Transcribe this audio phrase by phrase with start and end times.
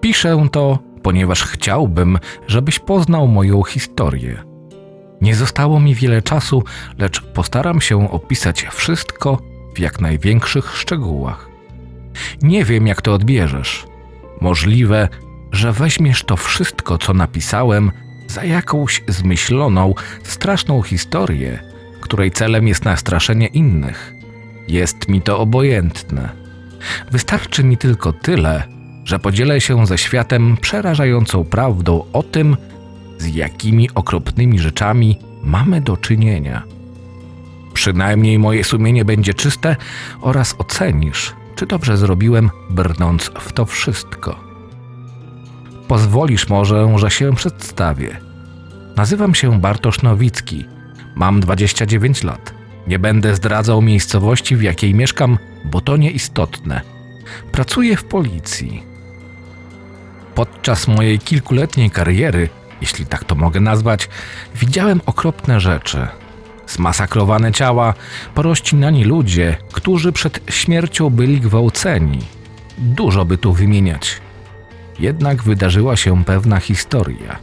[0.00, 4.42] Piszę to, ponieważ chciałbym, żebyś poznał moją historię.
[5.20, 6.64] Nie zostało mi wiele czasu,
[6.98, 9.38] lecz postaram się opisać wszystko
[9.74, 11.48] w jak największych szczegółach.
[12.42, 13.86] Nie wiem, jak to odbierzesz.
[14.40, 15.08] Możliwe,
[15.52, 17.92] że weźmiesz to wszystko, co napisałem,
[18.26, 21.62] za jakąś zmyśloną, straszną historię,
[22.00, 24.14] której celem jest nastraszenie innych.
[24.68, 26.28] Jest mi to obojętne.
[27.10, 28.62] Wystarczy mi tylko tyle,
[29.04, 32.56] że podzielę się ze światem przerażającą prawdą o tym,
[33.18, 36.62] z jakimi okropnymi rzeczami mamy do czynienia.
[37.74, 39.76] Przynajmniej moje sumienie będzie czyste
[40.20, 44.40] oraz ocenisz, czy dobrze zrobiłem, brnąc w to wszystko.
[45.88, 48.16] Pozwolisz może, że się przedstawię.
[48.96, 50.64] Nazywam się Bartosz Nowicki.
[51.14, 52.54] Mam 29 lat.
[52.86, 56.80] Nie będę zdradzał miejscowości, w jakiej mieszkam, bo to nieistotne.
[57.52, 58.91] Pracuję w policji.
[60.34, 62.48] Podczas mojej kilkuletniej kariery,
[62.80, 64.08] jeśli tak to mogę nazwać,
[64.54, 66.06] widziałem okropne rzeczy.
[66.66, 67.94] Zmasakrowane ciała,
[68.34, 72.18] porościnani ludzie, którzy przed śmiercią byli gwałceni.
[72.78, 74.20] Dużo by tu wymieniać.
[74.98, 77.38] Jednak wydarzyła się pewna historia.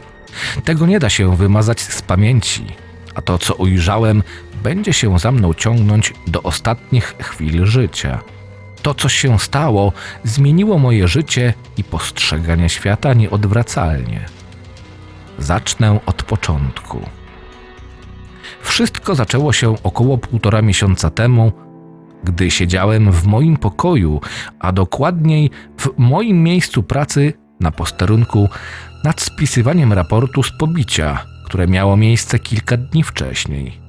[0.63, 2.65] Tego nie da się wymazać z pamięci,
[3.15, 4.23] a to, co ujrzałem,
[4.63, 8.19] będzie się za mną ciągnąć do ostatnich chwil życia.
[8.81, 14.25] To, co się stało, zmieniło moje życie i postrzeganie świata nieodwracalnie.
[15.39, 16.99] Zacznę od początku.
[18.61, 21.51] Wszystko zaczęło się około półtora miesiąca temu,
[22.23, 24.21] gdy siedziałem w moim pokoju,
[24.59, 28.49] a dokładniej w moim miejscu pracy na posterunku
[29.03, 33.79] nad spisywaniem raportu z pobicia, które miało miejsce kilka dni wcześniej.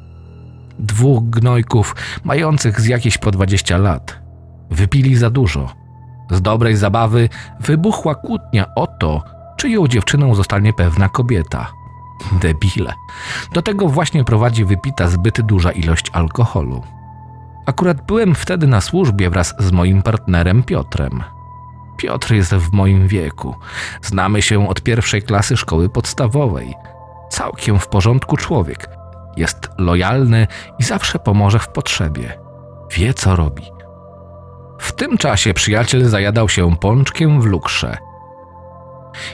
[0.79, 4.20] Dwóch gnojków, mających z jakieś po 20 lat,
[4.71, 5.69] wypili za dużo.
[6.31, 7.29] Z dobrej zabawy
[7.61, 9.23] wybuchła kłótnia o to,
[9.57, 11.73] czyją dziewczyną zostanie pewna kobieta.
[12.33, 12.93] Debile.
[13.53, 16.83] Do tego właśnie prowadzi wypita zbyt duża ilość alkoholu.
[17.67, 21.23] Akurat byłem wtedy na służbie wraz z moim partnerem Piotrem.
[21.97, 23.55] Piotr jest w moim wieku.
[24.03, 26.75] Znamy się od pierwszej klasy szkoły podstawowej.
[27.31, 28.89] Całkiem w porządku człowiek.
[29.37, 30.47] Jest lojalny
[30.79, 32.39] i zawsze pomoże w potrzebie.
[32.97, 33.63] Wie co robi.
[35.01, 37.97] W tym czasie przyjaciel zajadał się pączkiem w lukrze.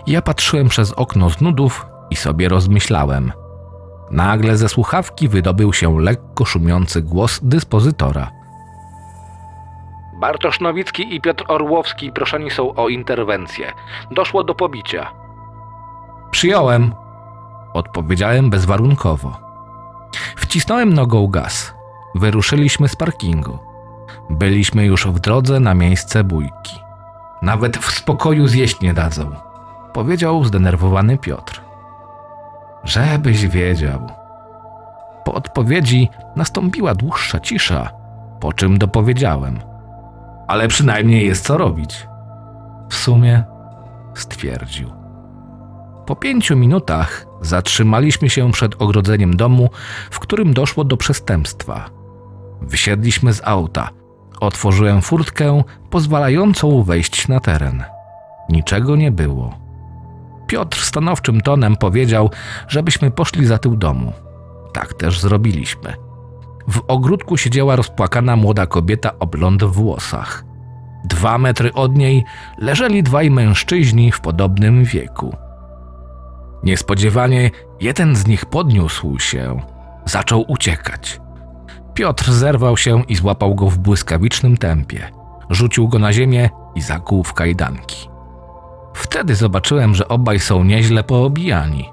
[0.06, 3.32] Ja patrzyłem przez okno z nudów i sobie rozmyślałem.
[4.10, 8.30] Nagle ze słuchawki wydobył się lekko szumiący głos dyspozytora.
[10.20, 13.72] Bartosz Nowicki i Piotr Orłowski proszeni są o interwencję.
[14.10, 15.12] Doszło do pobicia.
[16.30, 16.94] Przyjąłem,
[17.74, 19.36] odpowiedziałem bezwarunkowo.
[20.36, 21.74] Wcisnąłem nogą gaz.
[22.14, 23.75] Wyruszyliśmy z parkingu.
[24.30, 26.80] Byliśmy już w drodze na miejsce bójki.
[27.42, 29.30] Nawet w spokoju zjeść nie dadzą,
[29.92, 31.60] powiedział zdenerwowany Piotr.
[32.84, 34.06] Żebyś wiedział.
[35.24, 37.90] Po odpowiedzi nastąpiła dłuższa cisza,
[38.40, 39.58] po czym dopowiedziałem.
[40.48, 42.08] Ale przynajmniej jest co robić.
[42.88, 43.44] W sumie
[44.14, 44.90] stwierdził.
[46.06, 49.70] Po pięciu minutach zatrzymaliśmy się przed ogrodzeniem domu,
[50.10, 51.90] w którym doszło do przestępstwa.
[52.62, 53.88] Wysiedliśmy z auta.
[54.40, 57.84] Otworzyłem furtkę pozwalającą wejść na teren.
[58.48, 59.54] Niczego nie było.
[60.46, 62.30] Piotr stanowczym tonem powiedział,
[62.68, 64.12] żebyśmy poszli za tył domu.
[64.72, 65.94] Tak też zrobiliśmy.
[66.68, 70.44] W ogródku siedziała rozpłakana młoda kobieta o blond włosach.
[71.04, 72.24] Dwa metry od niej
[72.58, 75.36] leżeli dwaj mężczyźni w podobnym wieku.
[76.62, 77.50] Niespodziewanie
[77.80, 79.60] jeden z nich podniósł się,
[80.04, 81.20] zaczął uciekać.
[81.96, 85.10] Piotr zerwał się i złapał go w błyskawicznym tempie.
[85.50, 88.08] Rzucił go na ziemię i zakuł w kajdanki.
[88.94, 91.90] Wtedy zobaczyłem, że obaj są nieźle poobijani.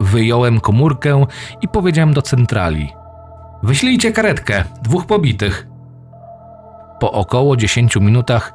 [0.00, 1.26] Wyjąłem komórkę
[1.60, 2.92] i powiedziałem do centrali:
[3.62, 5.66] Wyślijcie karetkę, dwóch pobitych.
[7.00, 8.52] Po około 10 minutach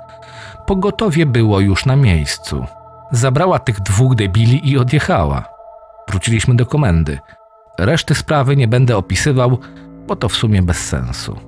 [0.66, 2.66] pogotowie było już na miejscu.
[3.12, 5.44] Zabrała tych dwóch debili i odjechała.
[6.10, 7.19] Wróciliśmy do komendy.
[7.80, 9.58] Reszty sprawy nie będę opisywał,
[10.07, 11.39] bo to w sumie bez sensu.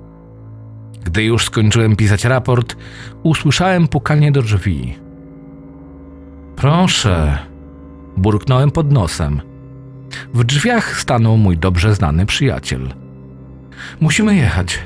[1.04, 2.76] Gdy już skończyłem pisać raport,
[3.24, 4.96] usłyszałem pukanie do drzwi.
[6.56, 7.38] Proszę,
[8.18, 9.42] burknąłem pod nosem.
[10.34, 12.94] W drzwiach stanął mój dobrze znany przyjaciel.
[14.00, 14.80] Musimy jechać,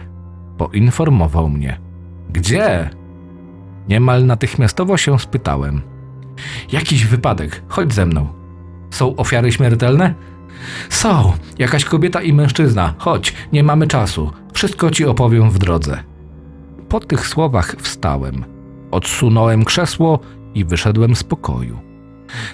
[0.58, 1.80] poinformował mnie.
[2.30, 2.90] Gdzie?
[3.90, 5.82] Niemal natychmiastowo się spytałem.
[6.72, 8.28] Jakiś wypadek, chodź ze mną.
[8.90, 10.14] Są ofiary śmiertelne?
[10.90, 12.94] Są, jakaś kobieta i mężczyzna.
[12.98, 14.32] Chodź, nie mamy czasu.
[14.54, 16.04] Wszystko ci opowiem w drodze.
[16.90, 18.46] Po tych słowach wstałem.
[18.92, 20.20] Odsunąłem krzesło
[20.56, 21.80] i wyszedłem z pokoju.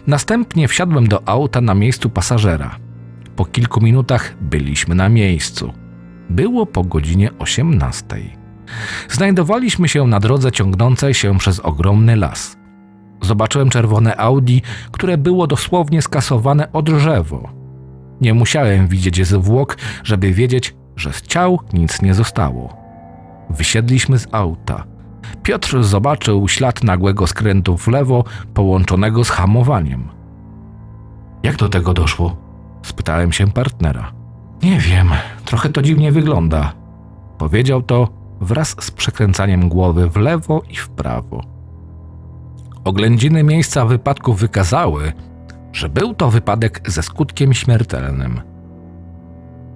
[0.07, 2.75] Następnie wsiadłem do auta na miejscu pasażera.
[3.35, 5.73] Po kilku minutach byliśmy na miejscu.
[6.29, 8.05] Było po godzinie 18.
[9.09, 12.57] Znajdowaliśmy się na drodze ciągnącej się przez ogromny las.
[13.21, 14.59] Zobaczyłem czerwone Audi,
[14.91, 17.58] które było dosłownie skasowane o drzewo.
[18.21, 22.77] Nie musiałem widzieć zwłok, żeby wiedzieć, że z ciał nic nie zostało.
[23.49, 24.83] Wysiedliśmy z auta.
[25.43, 28.23] Piotr zobaczył ślad nagłego skrętu w lewo,
[28.53, 30.09] połączonego z hamowaniem.
[31.43, 32.37] Jak do tego doszło?
[32.81, 34.11] spytałem się partnera.
[34.63, 35.09] Nie wiem,
[35.45, 36.73] trochę to dziwnie wygląda.
[37.37, 38.07] Powiedział to
[38.41, 41.43] wraz z przekręcaniem głowy w lewo i w prawo.
[42.83, 45.13] Oględziny miejsca wypadku wykazały,
[45.73, 48.41] że był to wypadek ze skutkiem śmiertelnym.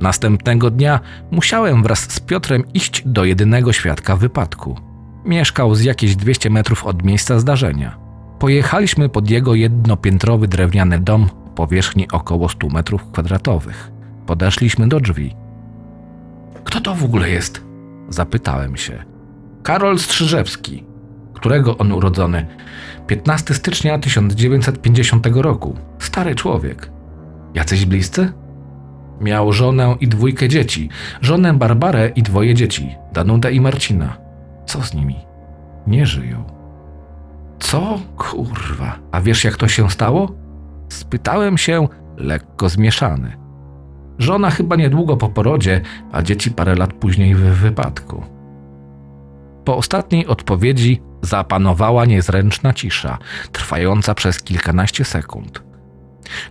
[0.02, 1.00] Następnego dnia
[1.32, 4.80] musiałem wraz z Piotrem iść do jedynego świadka wypadku.
[5.26, 7.98] Mieszkał z jakieś 200 metrów od miejsca zdarzenia.
[8.40, 13.92] Pojechaliśmy pod jego jednopiętrowy drewniany dom o powierzchni około 100 metrów kwadratowych.
[14.26, 15.36] Podeszliśmy do drzwi.
[16.64, 17.64] Kto to w ogóle jest?
[18.10, 19.04] Zapytałem się.
[19.64, 20.93] Karol Strzyżewski.
[21.44, 22.46] Którego on urodzony?
[23.08, 25.76] 15 stycznia 1950 roku.
[26.00, 26.92] Stary człowiek.
[27.54, 28.34] Jacyś bliscy?
[29.22, 30.90] Miał żonę i dwójkę dzieci.
[31.22, 34.18] Żonę Barbarę i dwoje dzieci, Danudę i Marcina.
[34.66, 35.16] Co z nimi?
[35.88, 36.44] Nie żyją.
[37.60, 38.00] Co?
[38.18, 39.00] Kurwa.
[39.12, 40.32] A wiesz jak to się stało?
[40.90, 41.88] Spytałem się,
[42.18, 43.38] lekko zmieszany.
[44.18, 45.82] Żona chyba niedługo po porodzie,
[46.12, 48.24] a dzieci parę lat później w wypadku.
[49.66, 53.18] Po ostatniej odpowiedzi zapanowała niezręczna cisza,
[53.52, 55.64] trwająca przez kilkanaście sekund.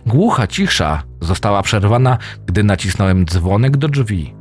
[0.05, 4.35] Głucha cisza została przerwana, gdy nacisnąłem dzwonek do drzwi.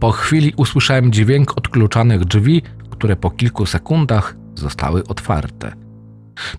[0.00, 5.72] Po chwili usłyszałem dźwięk odkluczanych drzwi, które po kilku sekundach zostały otwarte.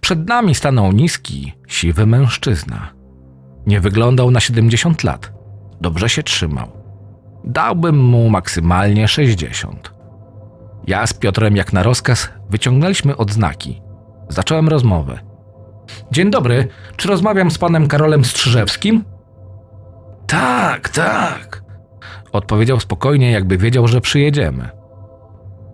[0.02, 2.94] Przed nami stanął niski, siwy mężczyzna.
[3.68, 5.34] Nie wyglądał na 70 lat.
[5.82, 6.72] Dobrze się trzymał.
[7.44, 10.01] Dałbym mu maksymalnie 60.
[10.88, 13.82] Ja z Piotrem, jak na rozkaz, wyciągnęliśmy odznaki.
[14.30, 15.20] Zacząłem rozmowę.
[16.12, 16.68] Dzień dobry,
[16.98, 19.04] czy rozmawiam z panem Karolem Strzyżewskim?
[20.28, 21.64] Tak, tak.
[22.32, 24.70] Odpowiedział spokojnie, jakby wiedział, że przyjedziemy.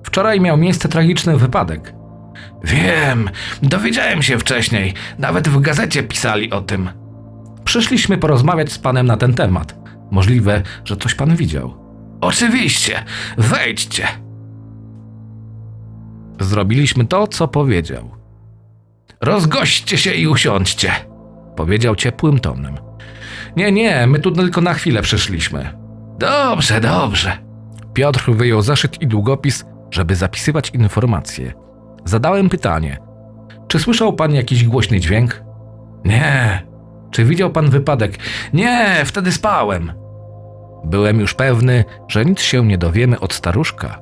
[0.03, 1.93] Wczoraj miał miejsce tragiczny wypadek.
[2.63, 3.29] Wiem,
[3.63, 6.89] dowiedziałem się wcześniej, nawet w gazecie pisali o tym.
[7.63, 9.75] Przyszliśmy porozmawiać z panem na ten temat.
[10.11, 11.73] Możliwe, że coś pan widział.
[12.21, 13.03] Oczywiście,
[13.37, 14.26] wejdźcie.
[16.39, 18.11] Zrobiliśmy to, co powiedział.
[19.21, 20.91] Rozgośćcie się i usiądźcie,
[21.55, 22.77] powiedział ciepłym tonem.
[23.55, 25.69] Nie, nie, my tu tylko na chwilę przyszliśmy.
[26.19, 27.37] Dobrze, dobrze.
[27.93, 31.53] Piotr wyjął zeszyt i długopis, żeby zapisywać informacje.
[32.05, 32.97] Zadałem pytanie:
[33.67, 35.43] Czy słyszał pan jakiś głośny dźwięk?
[36.05, 36.67] Nie.
[37.11, 38.17] Czy widział pan wypadek?
[38.53, 39.91] Nie, wtedy spałem.
[40.85, 43.99] Byłem już pewny, że nic się nie dowiemy od staruszka.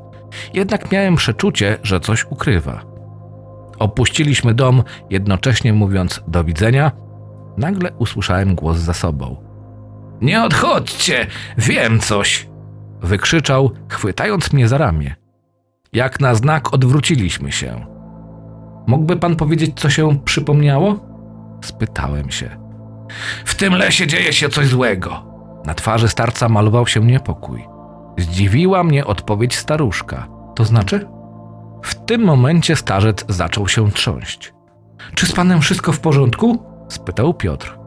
[0.53, 2.81] Jednak miałem przeczucie, że coś ukrywa.
[3.79, 6.91] Opuściliśmy dom, jednocześnie mówiąc do widzenia.
[7.57, 9.35] Nagle usłyszałem głos za sobą.
[10.21, 11.27] Nie odchodźcie,
[11.57, 12.49] wiem coś!
[13.01, 15.15] Wykrzyczał, chwytając mnie za ramię.
[15.93, 17.85] Jak na znak odwróciliśmy się.
[18.87, 20.99] Mógłby pan powiedzieć, co się przypomniało?
[21.63, 22.57] Spytałem się.
[23.45, 25.25] W tym lesie dzieje się coś złego.
[25.65, 27.74] Na twarzy starca malował się niepokój.
[28.17, 30.27] Zdziwiła mnie odpowiedź staruszka.
[30.55, 31.07] To znaczy?
[31.83, 34.53] W tym momencie starzec zaczął się trząść.
[35.15, 36.63] Czy z panem wszystko w porządku?
[36.89, 37.77] spytał Piotr.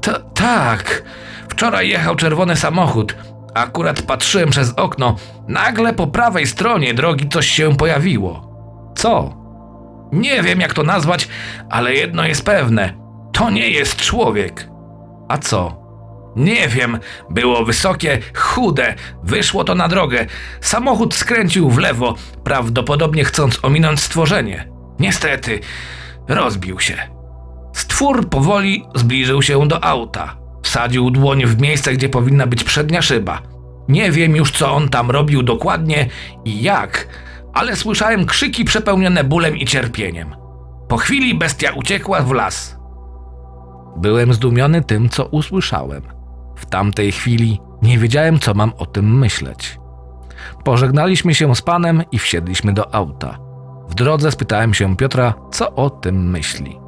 [0.00, 1.02] Ta, tak.
[1.48, 3.16] Wczoraj jechał czerwony samochód.
[3.54, 5.16] Akurat patrzyłem przez okno.
[5.48, 8.48] Nagle po prawej stronie drogi coś się pojawiło.
[8.96, 9.44] Co?
[10.12, 11.28] Nie wiem jak to nazwać,
[11.70, 12.94] ale jedno jest pewne.
[13.32, 14.68] To nie jest człowiek.
[15.28, 15.83] A co?
[16.36, 16.98] Nie wiem,
[17.30, 20.26] było wysokie, chude, wyszło to na drogę.
[20.60, 22.14] Samochód skręcił w lewo,
[22.44, 24.68] prawdopodobnie chcąc ominąć stworzenie.
[25.00, 25.60] Niestety,
[26.28, 26.96] rozbił się.
[27.72, 30.36] Stwór powoli zbliżył się do auta.
[30.62, 33.42] Wsadził dłoń w miejsce, gdzie powinna być przednia szyba.
[33.88, 36.08] Nie wiem już, co on tam robił dokładnie
[36.44, 37.08] i jak,
[37.54, 40.34] ale słyszałem krzyki przepełnione bólem i cierpieniem.
[40.88, 42.76] Po chwili bestia uciekła w las.
[43.96, 46.02] Byłem zdumiony tym, co usłyszałem.
[46.56, 49.78] W tamtej chwili nie wiedziałem, co mam o tym myśleć.
[50.64, 53.38] Pożegnaliśmy się z panem i wsiedliśmy do auta.
[53.88, 56.80] W drodze spytałem się Piotra, co o tym myśli.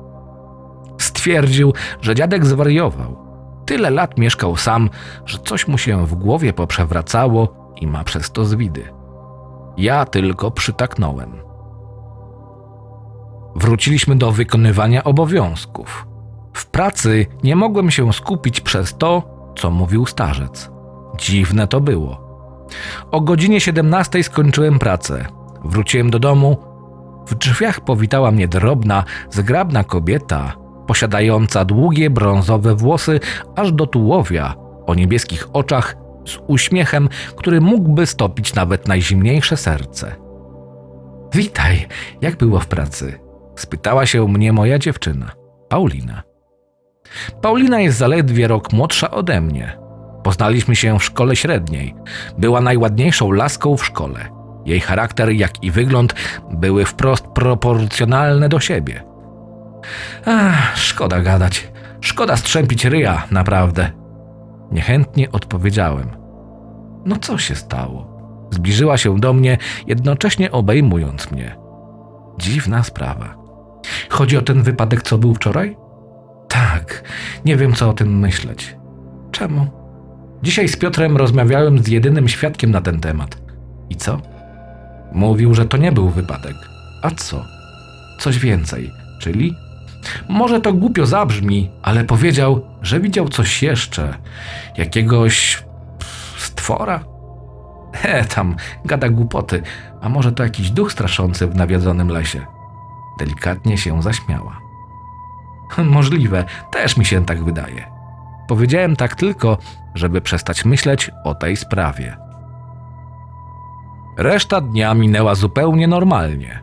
[0.98, 3.26] Stwierdził, że dziadek zwariował.
[3.66, 4.90] Tyle lat mieszkał sam,
[5.24, 8.84] że coś mu się w głowie poprzewracało i ma przez to zwidy.
[9.76, 11.32] Ja tylko przytaknąłem.
[13.56, 16.06] Wróciliśmy do wykonywania obowiązków.
[16.52, 20.70] W pracy nie mogłem się skupić przez to, co mówił starzec.
[21.18, 22.26] Dziwne to było.
[23.10, 25.26] O godzinie 17 skończyłem pracę.
[25.64, 26.56] Wróciłem do domu.
[27.26, 30.52] W drzwiach powitała mnie drobna, zgrabna kobieta,
[30.86, 33.20] posiadająca długie brązowe włosy
[33.56, 34.54] aż do tułowia,
[34.86, 35.96] o niebieskich oczach,
[36.26, 40.16] z uśmiechem, który mógłby stopić nawet najzimniejsze serce.
[41.34, 41.86] Witaj,
[42.20, 43.18] jak było w pracy?
[43.56, 45.30] spytała się mnie moja dziewczyna,
[45.68, 46.22] Paulina.
[47.42, 49.78] Paulina jest zaledwie rok młodsza ode mnie.
[50.22, 51.94] Poznaliśmy się w szkole średniej.
[52.38, 54.28] Była najładniejszą laską w szkole.
[54.64, 56.14] Jej charakter, jak i wygląd
[56.50, 59.04] były wprost proporcjonalne do siebie.
[60.26, 61.68] Ach, szkoda gadać.
[62.00, 63.90] Szkoda strzępić ryja, naprawdę.
[64.72, 66.10] Niechętnie odpowiedziałem.
[67.04, 68.16] No co się stało?
[68.50, 71.56] Zbliżyła się do mnie, jednocześnie obejmując mnie.
[72.38, 73.34] Dziwna sprawa.
[74.08, 75.76] Chodzi o ten wypadek, co był wczoraj?
[76.56, 77.02] Tak,
[77.44, 78.76] nie wiem, co o tym myśleć.
[79.30, 79.66] Czemu?
[80.42, 83.38] Dzisiaj z Piotrem rozmawiałem z jedynym świadkiem na ten temat.
[83.90, 84.20] I co?
[85.12, 86.56] Mówił, że to nie był wypadek.
[87.02, 87.44] A co?
[88.20, 89.54] Coś więcej, czyli?
[90.28, 94.14] Może to głupio zabrzmi, ale powiedział, że widział coś jeszcze.
[94.76, 95.64] Jakiegoś
[96.36, 97.04] stwora?
[97.92, 99.62] He, tam gada głupoty.
[100.00, 102.46] A może to jakiś duch straszący w nawiedzonym lesie?
[103.18, 104.65] Delikatnie się zaśmiała.
[105.84, 107.90] Możliwe, też mi się tak wydaje.
[108.48, 109.58] Powiedziałem tak tylko,
[109.94, 112.16] żeby przestać myśleć o tej sprawie.
[114.18, 116.62] Reszta dnia minęła zupełnie normalnie.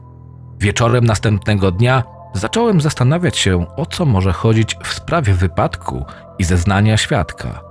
[0.60, 6.06] Wieczorem następnego dnia zacząłem zastanawiać się, o co może chodzić w sprawie wypadku
[6.40, 7.62] i zeznania świadka.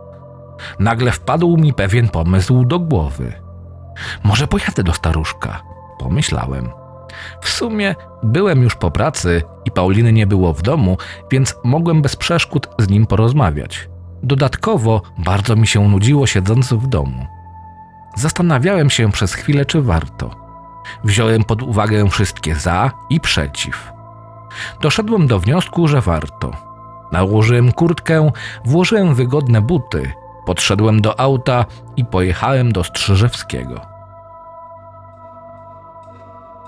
[0.78, 3.32] Nagle wpadł mi pewien pomysł do głowy.
[4.24, 5.62] Może pojadę do staruszka,
[5.98, 6.81] pomyślałem.
[7.40, 10.96] W sumie byłem już po pracy i Pauliny nie było w domu,
[11.30, 13.88] więc mogłem bez przeszkód z nim porozmawiać.
[14.22, 17.26] Dodatkowo bardzo mi się nudziło siedząc w domu.
[18.16, 20.30] Zastanawiałem się przez chwilę, czy warto.
[21.04, 23.92] Wziąłem pod uwagę wszystkie za i przeciw.
[24.80, 26.50] Doszedłem do wniosku, że warto.
[27.12, 28.30] Nałożyłem kurtkę,
[28.64, 30.12] włożyłem wygodne buty,
[30.46, 31.64] podszedłem do auta
[31.96, 33.91] i pojechałem do Strzyżewskiego.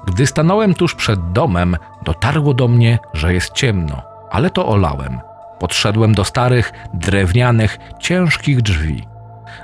[0.07, 5.21] Gdy stanąłem tuż przed domem, dotarło do mnie, że jest ciemno, ale to olałem.
[5.59, 9.07] Podszedłem do starych, drewnianych, ciężkich drzwi.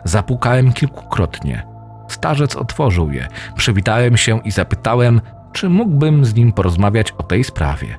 [0.05, 1.67] Zapukałem kilkukrotnie.
[2.09, 5.21] Starzec otworzył je, przywitałem się i zapytałem,
[5.53, 7.99] czy mógłbym z nim porozmawiać o tej sprawie.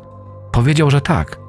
[0.52, 1.40] Powiedział, że tak.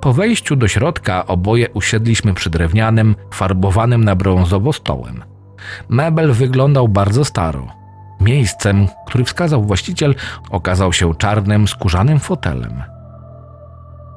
[0.00, 5.22] Po wejściu do środka oboje usiedliśmy przy drewnianym, farbowanym na brązowo stołem.
[5.88, 7.79] Mebel wyglądał bardzo staro.
[8.20, 10.14] Miejscem, który wskazał właściciel,
[10.50, 12.82] okazał się czarnym, skórzanym fotelem.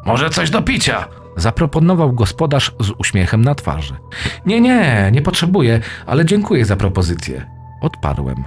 [0.05, 1.07] Może coś do picia?
[1.37, 3.93] Zaproponował gospodarz z uśmiechem na twarzy.
[4.45, 7.45] Nie, nie, nie potrzebuję, ale dziękuję za propozycję.
[7.81, 8.43] Odparłem.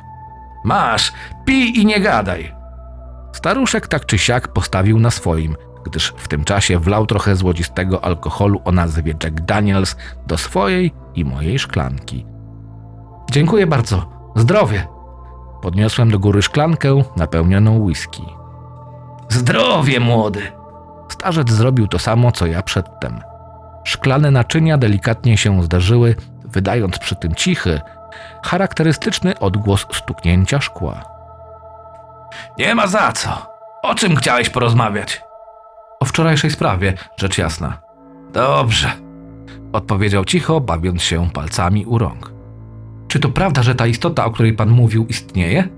[0.64, 1.12] Masz,
[1.44, 2.54] pij i nie gadaj.
[3.32, 8.60] Staruszek tak czy siak postawił na swoim, gdyż w tym czasie wlał trochę złodzistego alkoholu
[8.64, 9.96] o nazwie Jack Daniels
[10.26, 12.26] do swojej i mojej szklanki.
[13.30, 14.06] Dziękuję bardzo.
[14.36, 14.95] Zdrowie.
[15.62, 18.22] Podniosłem do góry szklankę napełnioną whisky.
[19.28, 20.42] Zdrowie, młody!
[21.08, 23.20] Starzec zrobił to samo, co ja przedtem.
[23.84, 27.80] Szklane naczynia delikatnie się zdarzyły, wydając przy tym cichy,
[28.44, 31.04] charakterystyczny odgłos stuknięcia szkła.
[32.58, 33.46] Nie ma za co.
[33.82, 35.22] O czym chciałeś porozmawiać?
[36.00, 37.78] O wczorajszej sprawie, rzecz jasna.
[38.32, 38.92] Dobrze,
[39.72, 42.36] odpowiedział cicho, bawiąc się palcami u rąk.
[43.16, 45.68] Czy to prawda, że ta istota, o której pan mówił, istnieje?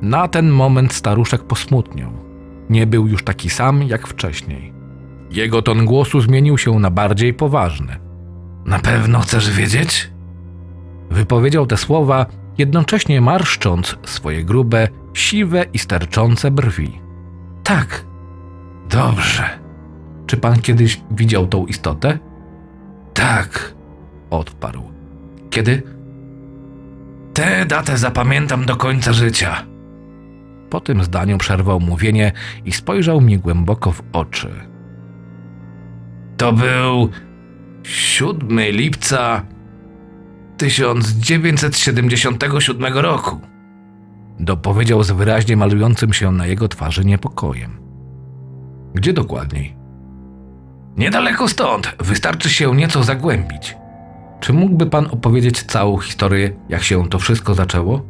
[0.00, 2.12] Na ten moment staruszek posmutniał.
[2.70, 4.72] Nie był już taki sam jak wcześniej.
[5.30, 7.96] Jego ton głosu zmienił się na bardziej poważny.
[8.66, 10.10] Na pewno chcesz wiedzieć?
[11.10, 12.26] Wypowiedział te słowa,
[12.58, 17.00] jednocześnie marszcząc swoje grube, siwe i sterczące brwi.
[17.62, 18.04] Tak.
[18.90, 19.50] Dobrze.
[20.26, 22.18] Czy pan kiedyś widział tą istotę?
[23.14, 23.74] Tak,
[24.30, 24.92] odparł.
[25.52, 25.82] Kiedy?
[27.34, 29.66] Tę datę zapamiętam do końca życia.
[30.70, 32.32] Po tym zdaniu przerwał mówienie
[32.64, 34.50] i spojrzał mi głęboko w oczy.
[36.36, 37.08] To był
[37.82, 39.42] 7 lipca
[40.56, 43.40] 1977 roku.
[44.40, 47.80] Dopowiedział z wyraźnie malującym się na jego twarzy niepokojem.
[48.94, 49.76] Gdzie dokładniej?
[50.96, 53.81] Niedaleko stąd, wystarczy się nieco zagłębić.
[54.42, 58.02] Czy mógłby pan opowiedzieć całą historię, jak się to wszystko zaczęło?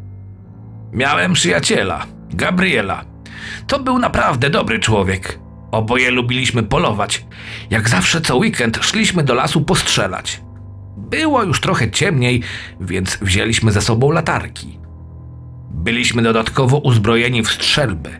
[0.92, 3.04] Miałem przyjaciela, Gabriela.
[3.66, 5.38] To był naprawdę dobry człowiek.
[5.70, 7.26] Oboje lubiliśmy polować.
[7.70, 10.42] Jak zawsze co weekend szliśmy do lasu postrzelać.
[10.96, 12.42] Było już trochę ciemniej,
[12.80, 14.78] więc wzięliśmy ze sobą latarki.
[15.70, 18.10] Byliśmy dodatkowo uzbrojeni w strzelby.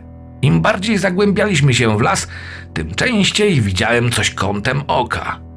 [0.41, 2.27] Im bardziej zagłębialiśmy się w las,
[2.73, 5.52] tym częściej widziałem coś kątem oka.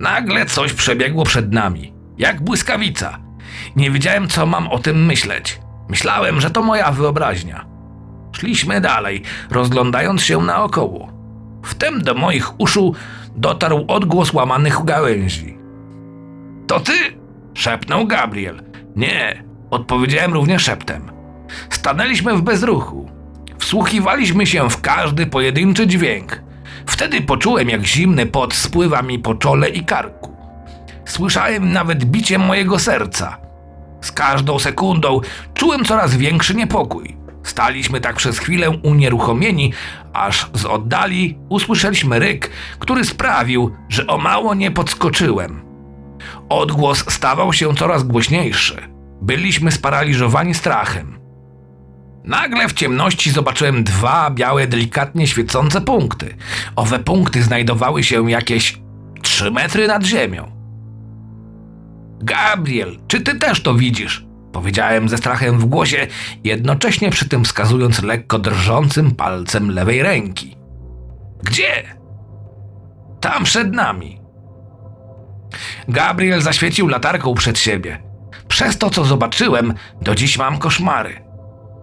[0.00, 3.18] Nagle coś przebiegło przed nami, jak błyskawica.
[3.76, 5.60] Nie wiedziałem, co mam o tym myśleć.
[5.88, 7.66] Myślałem, że to moja wyobraźnia.
[8.32, 11.12] Szliśmy dalej, rozglądając się naokoło.
[11.64, 12.94] Wtem do moich uszu
[13.36, 15.58] dotarł odgłos łamanych gałęzi.
[16.66, 16.92] To ty?
[17.54, 18.62] szepnął Gabriel.
[18.96, 21.10] Nie, odpowiedziałem również szeptem.
[21.70, 23.10] Stanęliśmy w bezruchu.
[23.58, 26.42] Wsłuchiwaliśmy się w każdy pojedynczy dźwięk.
[26.88, 30.36] Wtedy poczułem, jak zimny pot spływa mi po czole i karku.
[31.04, 33.38] Słyszałem nawet bicie mojego serca.
[34.00, 35.20] Z każdą sekundą
[35.54, 37.16] czułem coraz większy niepokój.
[37.42, 39.72] Staliśmy tak przez chwilę unieruchomieni,
[40.12, 45.62] aż z oddali usłyszeliśmy ryk, który sprawił, że o mało nie podskoczyłem.
[46.48, 48.88] Odgłos stawał się coraz głośniejszy.
[49.22, 51.17] Byliśmy sparaliżowani strachem.
[52.24, 56.36] Nagle w ciemności zobaczyłem dwa białe, delikatnie świecące punkty.
[56.76, 58.78] Owe punkty znajdowały się jakieś
[59.22, 60.52] trzy metry nad ziemią.
[62.20, 64.26] Gabriel, czy ty też to widzisz?
[64.52, 66.06] Powiedziałem ze strachem w głosie,
[66.44, 70.56] jednocześnie przy tym wskazując lekko drżącym palcem lewej ręki.
[71.42, 71.98] Gdzie?
[73.20, 74.20] Tam przed nami.
[75.88, 78.02] Gabriel zaświecił latarką przed siebie.
[78.48, 81.27] Przez to, co zobaczyłem, do dziś mam koszmary.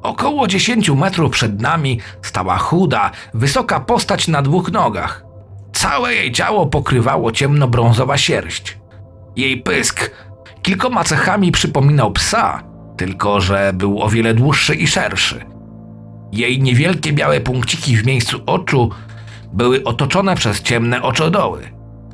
[0.06, 5.26] Około dziesięciu metrów przed nami stała chuda, wysoka postać na dwóch nogach.
[5.74, 8.78] Całe jej ciało pokrywało ciemnobrązowa sierść.
[9.36, 10.12] Jej pysk
[10.62, 12.64] kilkoma cechami przypominał psa,
[12.98, 15.46] tylko że był o wiele dłuższy i szerszy.
[16.32, 18.90] Jej niewielkie białe punkciki w miejscu oczu
[19.54, 21.72] były otoczone przez ciemne oczodoły.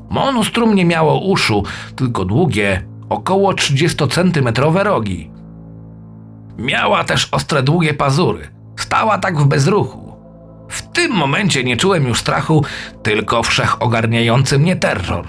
[0.09, 1.63] Monstrum nie miało uszu,
[1.95, 5.30] tylko długie, około 30-centymetrowe rogi.
[6.61, 8.47] Miała też ostre, długie pazury.
[8.79, 10.15] Stała tak w bezruchu.
[10.69, 12.65] W tym momencie nie czułem już strachu,
[13.03, 15.25] tylko wszechogarniający mnie terror.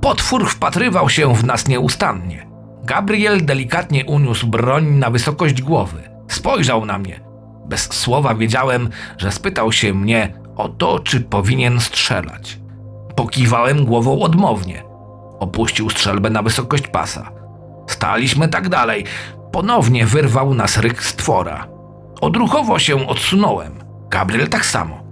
[0.00, 2.46] Potwór wpatrywał się w nas nieustannie.
[2.84, 6.02] Gabriel delikatnie uniósł broń na wysokość głowy.
[6.28, 7.20] Spojrzał na mnie.
[7.66, 12.58] Bez słowa wiedziałem, że spytał się mnie o to, czy powinien strzelać.
[13.16, 14.82] Pokiwałem głową odmownie.
[15.40, 17.30] Opuścił strzelbę na wysokość pasa.
[17.86, 19.04] Staliśmy tak dalej.
[19.54, 21.66] Ponownie wyrwał nas ryk stwora.
[22.20, 23.72] Odruchowo się odsunąłem.
[24.10, 25.02] Gabriel tak samo.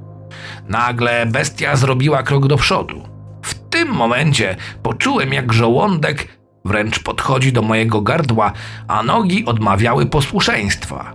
[0.68, 3.02] Nagle bestia zrobiła krok do przodu.
[3.42, 6.28] W tym momencie poczułem, jak żołądek
[6.64, 8.52] wręcz podchodzi do mojego gardła,
[8.88, 11.12] a nogi odmawiały posłuszeństwa.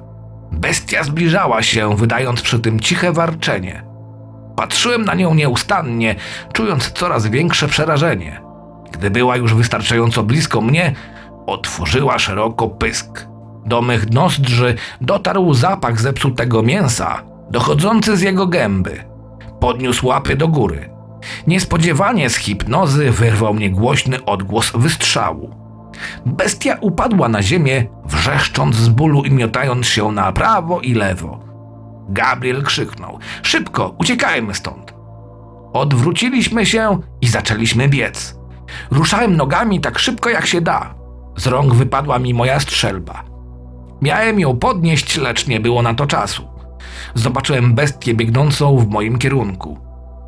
[0.51, 3.83] Bestia zbliżała się, wydając przy tym ciche warczenie.
[4.55, 6.15] Patrzyłem na nią nieustannie,
[6.53, 8.41] czując coraz większe przerażenie.
[8.91, 10.95] Gdy była już wystarczająco blisko mnie,
[11.47, 13.27] otworzyła szeroko pysk.
[13.65, 19.03] Do mych nozdrzy dotarł zapach zepsutego mięsa, dochodzący z jego gęby.
[19.59, 20.89] Podniósł łapy do góry.
[21.47, 25.55] Niespodziewanie z hipnozy wyrwał mnie głośny odgłos wystrzału.
[26.25, 31.39] Bestia upadła na ziemię, wrzeszcząc z bólu i miotając się na prawo i lewo.
[32.09, 34.93] Gabriel krzyknął: Szybko, uciekajmy stąd!
[35.73, 38.35] Odwróciliśmy się i zaczęliśmy biec.
[38.91, 40.96] Ruszałem nogami tak szybko jak się da.
[41.37, 43.23] Z rąk wypadła mi moja strzelba.
[44.01, 46.47] Miałem ją podnieść, lecz nie było na to czasu.
[47.13, 49.79] Zobaczyłem bestię biegnącą w moim kierunku.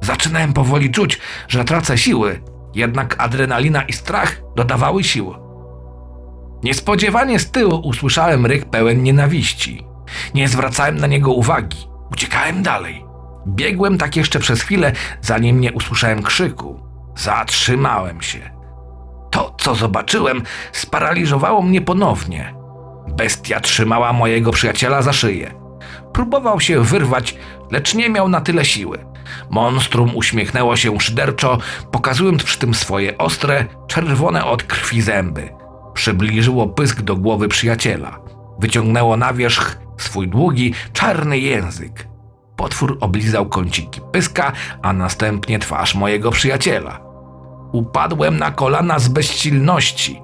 [0.01, 2.41] Zaczynałem powoli czuć, że tracę siły,
[2.75, 5.35] jednak adrenalina i strach dodawały siły.
[6.63, 9.85] Niespodziewanie z tyłu usłyszałem ryk pełen nienawiści.
[10.33, 11.77] Nie zwracałem na niego uwagi.
[12.11, 13.05] Uciekałem dalej.
[13.47, 14.91] Biegłem tak jeszcze przez chwilę,
[15.21, 16.79] zanim nie usłyszałem krzyku.
[17.15, 18.58] Zatrzymałem się.
[19.29, 22.53] To, co zobaczyłem, sparaliżowało mnie ponownie.
[23.07, 25.53] Bestia trzymała mojego przyjaciela za szyję.
[26.13, 27.35] Próbował się wyrwać,
[27.71, 29.05] lecz nie miał na tyle siły.
[29.49, 31.57] Monstrum uśmiechnęło się szyderczo,
[31.91, 35.49] pokazując przy tym swoje ostre, czerwone od krwi zęby.
[35.93, 38.19] Przybliżyło pysk do głowy przyjaciela.
[38.59, 42.07] Wyciągnęło na wierzch swój długi, czarny język.
[42.55, 47.08] Potwór oblizał kąciki pyska, a następnie twarz mojego przyjaciela.
[47.71, 50.21] Upadłem na kolana z bezsilności.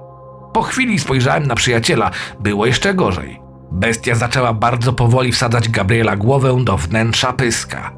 [0.54, 2.12] Po chwili spojrzałem na przyjaciela.
[2.40, 3.40] Było jeszcze gorzej.
[3.72, 7.92] Bestia zaczęła bardzo powoli wsadzać Gabriela głowę do wnętrza pyska.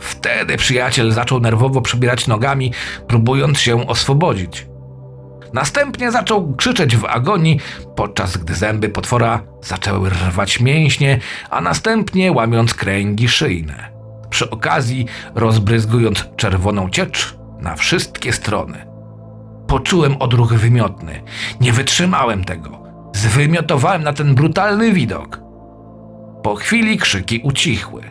[0.00, 2.72] Wtedy przyjaciel zaczął nerwowo przybierać nogami,
[3.08, 4.66] próbując się oswobodzić.
[5.52, 7.60] Następnie zaczął krzyczeć w agonii,
[7.96, 11.18] podczas gdy zęby potwora zaczęły rwać mięśnie,
[11.50, 13.92] a następnie łamiąc kręgi szyjne.
[14.30, 18.86] Przy okazji rozbryzgując czerwoną ciecz na wszystkie strony.
[19.66, 21.22] Poczułem odruch wymiotny.
[21.60, 22.82] Nie wytrzymałem tego.
[23.14, 25.40] Zwymiotowałem na ten brutalny widok.
[26.42, 28.02] Po chwili krzyki ucichły.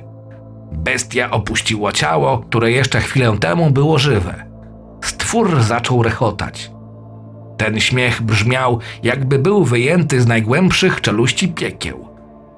[0.71, 4.45] Bestia opuściła ciało, które jeszcze chwilę temu było żywe.
[5.01, 6.71] Stwór zaczął rechotać.
[7.57, 12.07] Ten śmiech brzmiał, jakby był wyjęty z najgłębszych czeluści piekieł.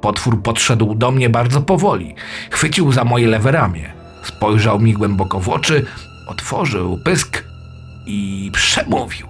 [0.02, 2.16] Potwór podszedł do mnie bardzo powoli,
[2.52, 5.86] chwycił za moje lewe ramię, spojrzał mi głęboko w oczy,
[6.28, 7.44] otworzył pysk
[8.06, 9.28] i przemówił.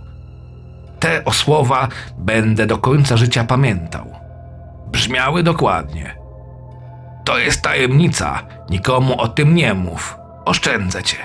[0.99, 4.15] Te osłowa będę do końca życia pamiętał.
[4.91, 6.15] Brzmiały dokładnie.
[7.25, 10.17] To jest tajemnica, nikomu o tym nie mów.
[10.45, 11.17] Oszczędzę cię.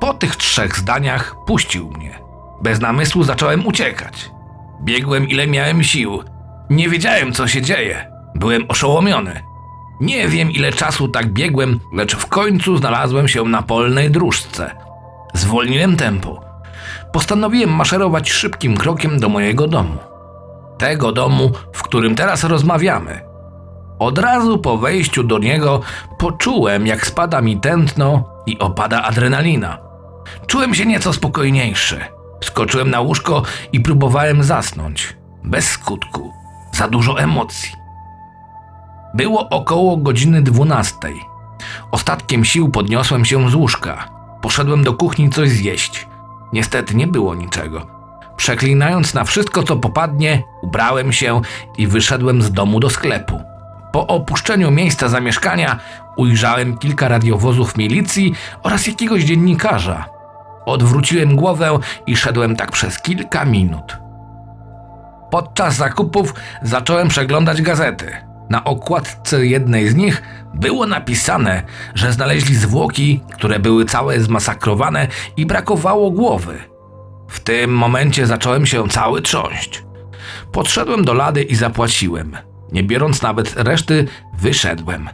[0.00, 2.18] Po tych trzech zdaniach puścił mnie.
[2.62, 4.30] Bez namysłu zacząłem uciekać.
[4.82, 6.24] Biegłem ile miałem sił.
[6.70, 8.10] Nie wiedziałem, co się dzieje.
[8.34, 9.49] Byłem oszołomiony.
[10.00, 14.70] Nie wiem, ile czasu tak biegłem, lecz w końcu znalazłem się na polnej dróżce.
[15.34, 16.40] Zwolniłem tempo.
[17.12, 19.98] Postanowiłem maszerować szybkim krokiem do mojego domu.
[20.78, 23.20] Tego domu, w którym teraz rozmawiamy.
[23.98, 25.80] Od razu po wejściu do niego
[26.18, 29.78] poczułem, jak spada mi tętno i opada adrenalina.
[30.46, 32.00] Czułem się nieco spokojniejszy.
[32.44, 35.16] Skoczyłem na łóżko i próbowałem zasnąć.
[35.44, 36.32] Bez skutku.
[36.72, 37.79] Za dużo emocji.
[39.14, 41.20] Było około godziny dwunastej.
[41.90, 44.08] Ostatkiem sił podniosłem się z łóżka.
[44.40, 46.08] Poszedłem do kuchni coś zjeść.
[46.52, 47.86] Niestety nie było niczego.
[48.36, 51.40] Przeklinając na wszystko, co popadnie, ubrałem się
[51.78, 53.40] i wyszedłem z domu do sklepu.
[53.92, 55.78] Po opuszczeniu miejsca zamieszkania
[56.16, 60.04] ujrzałem kilka radiowozów milicji oraz jakiegoś dziennikarza.
[60.66, 63.98] Odwróciłem głowę i szedłem tak przez kilka minut.
[65.30, 68.29] Podczas zakupów zacząłem przeglądać gazety.
[68.50, 70.22] Na okładce jednej z nich
[70.54, 71.62] było napisane,
[71.94, 76.58] że znaleźli zwłoki, które były całe zmasakrowane i brakowało głowy.
[77.28, 79.84] W tym momencie zacząłem się cały trząść.
[80.52, 82.36] Podszedłem do lady i zapłaciłem.
[82.72, 84.06] Nie biorąc nawet reszty,
[84.38, 85.08] wyszedłem.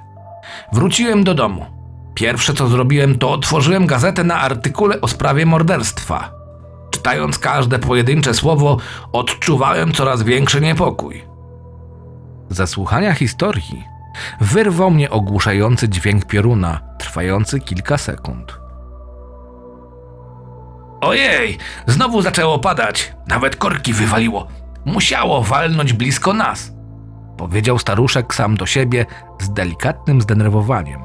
[0.73, 1.67] Wróciłem do domu.
[2.15, 6.31] Pierwsze co zrobiłem, to otworzyłem gazetę na artykule o sprawie morderstwa.
[6.91, 8.77] Czytając każde pojedyncze słowo,
[9.13, 11.36] odczuwałem coraz większy niepokój.
[12.51, 13.85] Ze słuchania historii
[14.41, 18.59] wyrwał mnie ogłuszający dźwięk pioruna, trwający kilka sekund.
[21.01, 24.47] Ojej, znowu zaczęło padać, nawet korki wywaliło.
[24.85, 26.73] Musiało walnąć blisko nas,
[27.37, 29.07] powiedział staruszek sam do siebie
[29.41, 31.03] z delikatnym zdenerwowaniem.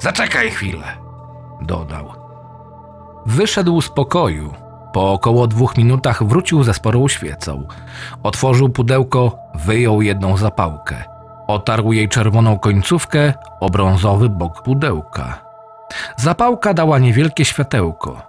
[0.00, 0.96] Zaczekaj chwilę,
[1.60, 2.12] dodał.
[3.26, 4.54] Wyszedł z pokoju.
[4.94, 7.66] Po około dwóch minutach wrócił ze sporą świecą.
[8.22, 11.04] Otworzył pudełko, wyjął jedną zapałkę.
[11.46, 15.42] Otarł jej czerwoną końcówkę o brązowy bok pudełka.
[16.16, 18.22] Zapałka dała niewielkie światełko.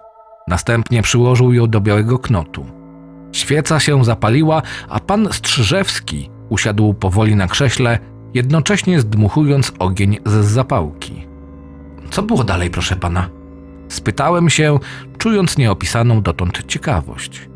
[0.47, 2.65] Następnie przyłożył ją do białego knotu.
[3.31, 7.99] Świeca się zapaliła, a pan Strzyżewski usiadł powoli na krześle,
[8.33, 11.27] jednocześnie zdmuchując ogień z zapałki.
[12.09, 13.34] Co było dalej, proszę pana?
[13.89, 14.79] Spytałem się,
[15.17, 17.49] czując nieopisaną dotąd ciekawość.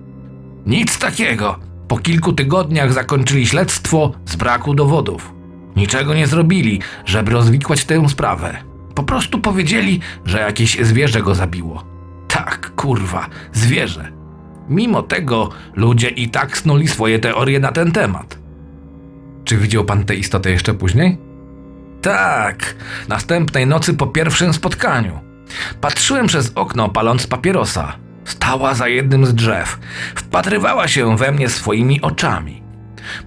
[0.65, 1.59] Nic takiego.
[1.87, 5.33] Po kilku tygodniach zakończyli śledztwo z braku dowodów.
[5.75, 8.57] Niczego nie zrobili, żeby rozwikłać tę sprawę.
[8.95, 11.83] Po prostu powiedzieli, że jakieś zwierzę go zabiło.
[12.27, 14.11] Tak, kurwa, zwierzę.
[14.69, 18.39] Mimo tego ludzie i tak snuli swoje teorie na ten temat.
[19.43, 21.17] Czy widział pan tę istotę jeszcze później?
[22.01, 22.75] Tak,
[23.07, 25.28] następnej nocy po pierwszym spotkaniu.
[25.81, 27.93] Patrzyłem przez okno, paląc papierosa.
[28.25, 29.79] Stała za jednym z drzew.
[30.15, 32.63] Wpatrywała się we mnie swoimi oczami.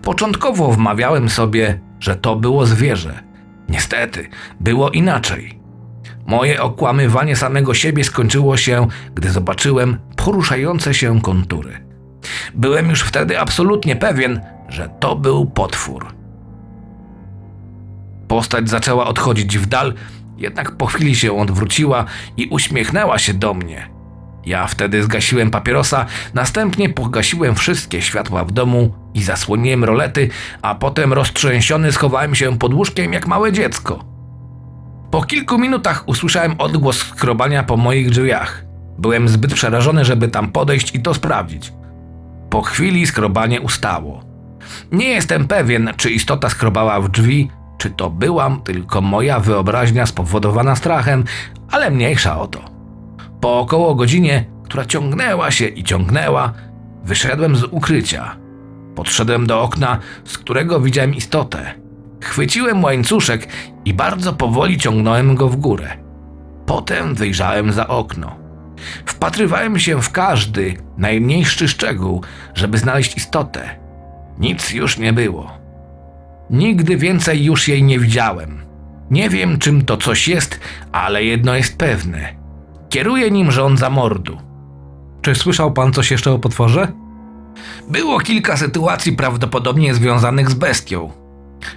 [0.03, 3.23] Początkowo wmawiałem sobie, że to było zwierzę.
[3.69, 4.29] Niestety,
[4.61, 5.59] było inaczej.
[6.27, 11.85] Moje okłamywanie samego siebie skończyło się, gdy zobaczyłem poruszające się kontury.
[12.55, 16.07] Byłem już wtedy absolutnie pewien, że to był potwór.
[18.29, 19.95] Postać zaczęła odchodzić w dal,
[20.37, 22.05] jednak po chwili się odwróciła
[22.37, 23.89] i uśmiechnęła się do mnie.
[24.47, 30.29] Ja wtedy zgasiłem papierosa, następnie pogasiłem wszystkie światła w domu i zasłoniłem rolety,
[30.63, 34.05] a potem roztrzęsiony schowałem się pod łóżkiem jak małe dziecko.
[35.11, 38.65] Po kilku minutach usłyszałem odgłos skrobania po moich drzwiach.
[38.99, 41.73] Byłem zbyt przerażony, żeby tam podejść i to sprawdzić.
[42.51, 44.25] Po chwili skrobanie ustało.
[44.93, 47.51] Nie jestem pewien, czy istota skrobała w drzwi,
[47.83, 51.25] czy to byłam tylko moja wyobraźnia spowodowana strachem,
[51.71, 52.61] ale mniejsza o to.
[53.41, 56.53] Po około godzinie która ciągnęła się i ciągnęła,
[57.05, 58.37] wyszedłem z ukrycia.
[58.95, 61.75] Podszedłem do okna, z którego widziałem istotę.
[62.23, 63.49] Chwyciłem łańcuszek
[63.85, 65.97] i bardzo powoli ciągnąłem go w górę.
[66.67, 68.37] Potem wyjrzałem za okno.
[69.07, 72.23] Wpatrywałem się w każdy, najmniejszy szczegół,
[72.55, 73.79] żeby znaleźć istotę.
[74.39, 75.62] Nic już nie było.
[76.53, 78.65] Nigdy więcej już jej nie widziałem.
[79.11, 80.61] Nie wiem, czym to coś jest,
[80.93, 82.37] ale jedno jest pewne.
[82.89, 84.39] Kieruje nim żądza mordu.
[85.23, 86.93] Czy słyszał pan coś jeszcze o potworze?
[87.91, 91.11] Było kilka sytuacji prawdopodobnie związanych z bestią.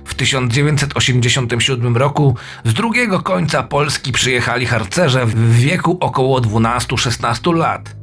[0.05, 7.95] W 1987 roku z drugiego końca Polski przyjechali harcerze w wieku około 12-16 lat.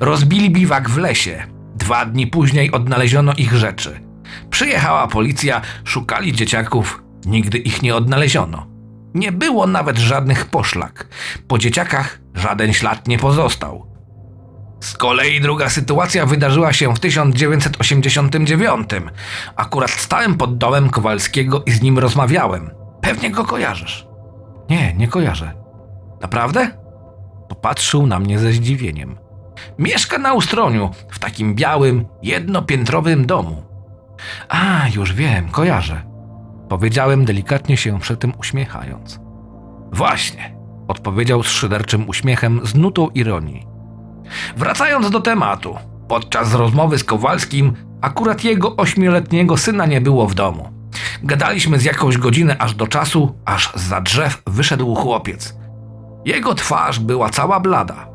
[0.00, 1.42] Rozbili biwak w lesie.
[1.74, 4.01] Dwa dni później odnaleziono ich rzeczy.
[4.50, 8.66] Przyjechała policja, szukali dzieciaków, nigdy ich nie odnaleziono.
[9.14, 11.08] Nie było nawet żadnych poszlak.
[11.48, 13.92] Po dzieciakach żaden ślad nie pozostał.
[14.80, 18.90] Z kolei druga sytuacja wydarzyła się w 1989.
[19.56, 22.70] Akurat stałem pod domem Kowalskiego i z nim rozmawiałem.
[23.00, 24.06] Pewnie go kojarzysz.
[24.70, 25.52] Nie, nie kojarzę.
[26.20, 26.70] Naprawdę?
[27.48, 29.18] Popatrzył na mnie ze zdziwieniem.
[29.78, 33.71] Mieszka na Ustroniu, w takim białym, jednopiętrowym domu.
[34.48, 36.02] A, już wiem, kojarzę.
[36.68, 39.20] Powiedziałem delikatnie się przy tym uśmiechając.
[39.92, 40.56] Właśnie,
[40.88, 43.66] odpowiedział z szyderczym uśmiechem z nutą ironii.
[44.56, 45.76] Wracając do tematu,
[46.08, 50.68] podczas rozmowy z Kowalskim akurat jego ośmioletniego syna nie było w domu.
[51.22, 55.54] Gadaliśmy z jakąś godzinę aż do czasu, aż za drzew wyszedł chłopiec.
[56.24, 58.08] Jego twarz była cała blada.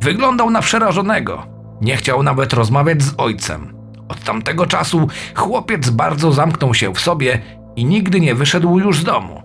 [0.00, 1.46] Wyglądał na przerażonego.
[1.80, 3.77] Nie chciał nawet rozmawiać z ojcem.
[4.08, 7.42] Od tamtego czasu chłopiec bardzo zamknął się w sobie
[7.76, 9.42] i nigdy nie wyszedł już z domu.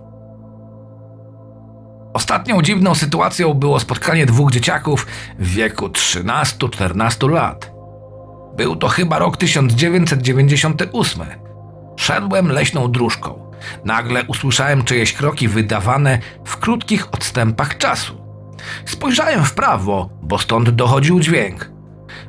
[2.14, 5.06] Ostatnią dziwną sytuacją było spotkanie dwóch dzieciaków
[5.38, 7.72] w wieku 13-14 lat.
[8.56, 11.22] Był to chyba rok 1998.
[11.96, 13.50] Szedłem leśną dróżką.
[13.84, 18.24] Nagle usłyszałem czyjeś kroki wydawane w krótkich odstępach czasu.
[18.84, 21.70] Spojrzałem w prawo, bo stąd dochodził dźwięk.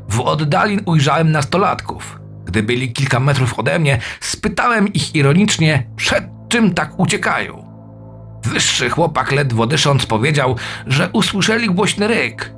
[0.10, 2.25] W oddali ujrzałem nastolatków.
[2.56, 7.66] Gdy byli kilka metrów ode mnie, spytałem ich ironicznie, przed czym tak uciekają.
[8.44, 10.56] Wyższy chłopak ledwo dysząc powiedział,
[10.88, 12.54] że usłyszeli głośny ryk.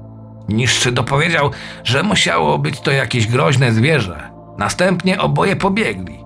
[0.50, 1.52] Niższy dopowiedział,
[1.84, 4.30] że musiało być to jakieś groźne zwierzę.
[4.58, 6.18] Następnie oboje pobiegli.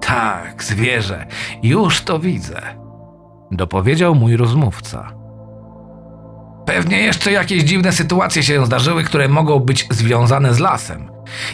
[0.00, 1.26] Tak, zwierzę,
[1.62, 2.62] już to widzę.
[3.50, 5.12] Dopowiedział mój rozmówca.
[6.66, 11.10] Pewnie jeszcze jakieś dziwne sytuacje się zdarzyły, które mogą być związane z lasem.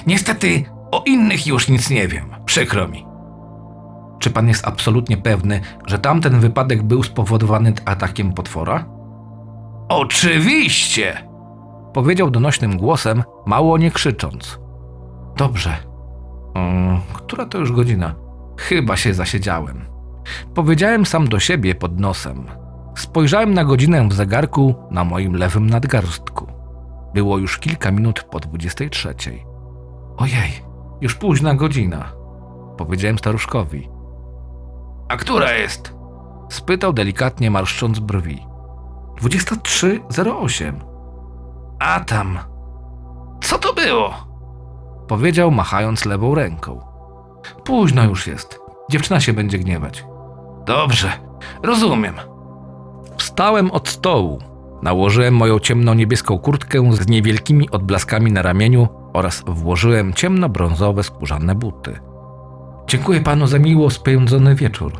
[0.06, 2.30] Niestety o innych już nic nie wiem.
[2.44, 3.06] Przykro mi.
[4.18, 8.84] Czy pan jest absolutnie pewny, że tamten wypadek był spowodowany atakiem potwora?
[9.88, 11.28] Oczywiście!
[11.92, 14.58] Powiedział donośnym głosem, mało nie krzycząc.
[15.36, 15.76] Dobrze.
[16.54, 18.14] Um, która to już godzina?
[18.58, 19.84] Chyba się zasiedziałem.
[20.54, 22.46] Powiedziałem sam do siebie pod nosem.
[22.96, 26.46] Spojrzałem na godzinę w zegarku na moim lewym nadgarstku.
[27.14, 29.14] Było już kilka minut po 23.
[30.16, 30.67] Ojej,
[31.00, 32.12] już późna godzina,
[32.76, 33.88] powiedziałem staruszkowi.
[35.08, 35.98] A która jest?
[36.48, 38.46] spytał delikatnie marszcząc brwi.
[39.22, 40.72] 23.08.
[41.78, 42.38] A tam.
[43.42, 44.10] Co to było?
[45.08, 46.80] Powiedział machając lewą ręką.
[47.64, 48.60] Późno już jest.
[48.90, 50.04] Dziewczyna się będzie gniewać.
[50.66, 51.12] Dobrze,
[51.62, 52.14] rozumiem.
[53.18, 54.38] Wstałem od stołu.
[54.82, 62.00] Nałożyłem moją ciemno-niebieską kurtkę z niewielkimi odblaskami na ramieniu oraz włożyłem ciemno-brązowe skórzane buty.
[62.88, 64.92] Dziękuję panu za miło spędzony wieczór.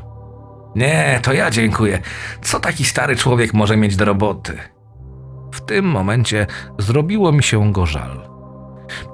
[0.76, 2.00] Nie, to ja dziękuję.
[2.42, 4.58] Co taki stary człowiek może mieć do roboty?
[5.52, 6.46] W tym momencie
[6.78, 8.28] zrobiło mi się go żal.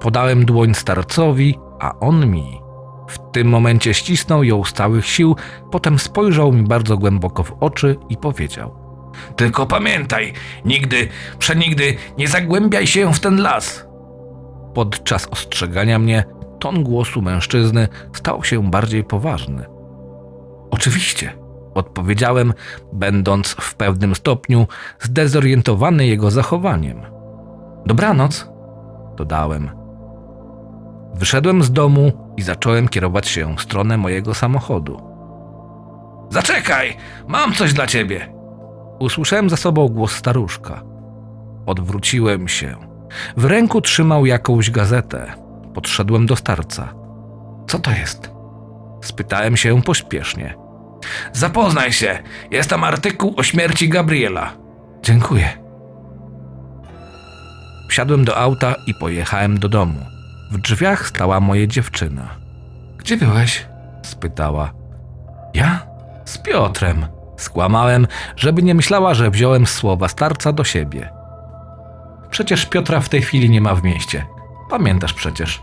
[0.01, 2.61] Podałem dłoń starcowi, a on mi.
[3.09, 5.37] W tym momencie ścisnął ją z całych sił,
[5.71, 8.75] potem spojrzał mi bardzo głęboko w oczy i powiedział:
[9.37, 10.33] Tylko pamiętaj,
[10.65, 13.87] nigdy, przenigdy nie zagłębiaj się w ten las.
[14.75, 16.25] Podczas ostrzegania mnie
[16.59, 19.67] ton głosu mężczyzny stał się bardziej poważny.
[20.71, 21.33] Oczywiście,
[21.75, 22.53] odpowiedziałem,
[22.93, 24.67] będąc w pewnym stopniu
[25.01, 27.03] zdezorientowany jego zachowaniem.
[27.87, 28.49] Dobranoc,
[29.17, 29.71] dodałem.
[31.15, 35.01] Wyszedłem z domu i zacząłem kierować się w stronę mojego samochodu.
[36.31, 36.97] Zaczekaj,
[37.29, 38.35] mam coś dla ciebie!
[38.99, 40.83] Usłyszałem za sobą głos staruszka.
[41.67, 42.94] Odwróciłem się.
[43.37, 45.33] W ręku trzymał jakąś gazetę.
[45.75, 46.95] Podszedłem do starca.
[47.69, 48.31] Co to jest?
[49.03, 50.55] Spytałem się pośpiesznie.
[51.33, 52.19] Zapoznaj się,
[52.51, 54.53] jest tam artykuł o śmierci Gabriela.
[55.03, 55.49] Dziękuję.
[57.89, 60.01] Wsiadłem do auta i pojechałem do domu.
[60.51, 62.29] W drzwiach stała moja dziewczyna.
[62.99, 63.67] Gdzie byłeś?
[64.03, 64.73] spytała.
[65.55, 65.87] Ja?
[66.25, 67.07] Z Piotrem.
[67.37, 71.11] Skłamałem, żeby nie myślała, że wziąłem słowa starca do siebie.
[72.35, 74.27] Przecież Piotra w tej chwili nie ma w mieście.
[74.71, 75.63] Pamiętasz przecież.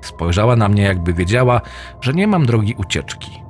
[0.00, 1.60] Spojrzała na mnie, jakby wiedziała,
[2.00, 3.42] że nie mam drogi ucieczki.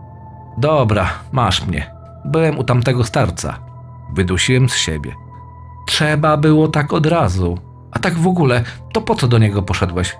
[0.58, 1.94] Dobra, masz mnie.
[2.24, 3.58] Byłem u tamtego starca.
[4.14, 5.12] Wydusiłem z siebie.
[5.86, 7.58] Trzeba było tak od razu.
[7.92, 10.16] A tak w ogóle, to po co do niego poszedłeś?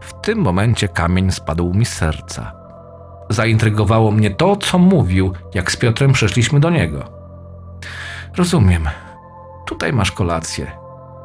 [0.00, 2.52] W tym momencie kamień spadł mi z serca.
[3.28, 7.04] Zaintrygowało mnie to, co mówił, jak z Piotrem przeszliśmy do niego.
[8.36, 8.88] Rozumiem.
[9.66, 10.79] Tutaj masz kolację.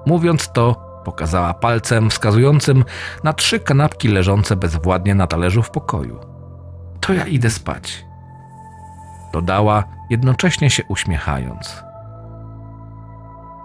[0.05, 2.83] Mówiąc to, pokazała palcem wskazującym
[3.23, 6.19] na trzy kanapki leżące bezwładnie na talerzu w pokoju.
[7.01, 8.05] To ja idę spać.
[9.33, 11.83] Dodała, jednocześnie się uśmiechając.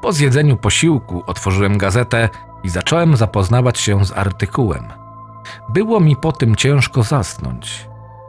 [0.03, 2.29] Po zjedzeniu posiłku otworzyłem gazetę
[2.62, 4.85] i zacząłem zapoznawać się z artykułem.
[5.68, 7.88] Było mi po tym ciężko zasnąć.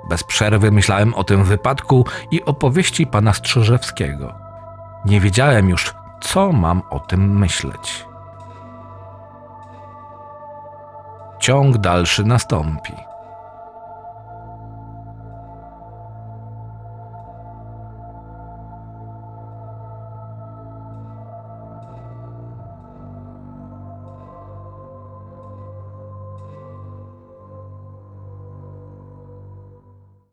[0.10, 4.34] Bez przerwy myślałem o tym wypadku i opowieści pana Strzyżewskiego.
[5.06, 8.06] Nie wiedziałem już, co mam o tym myśleć.
[11.40, 13.11] Ciąg dalszy nastąpi.